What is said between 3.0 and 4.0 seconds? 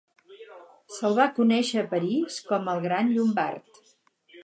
Llombard".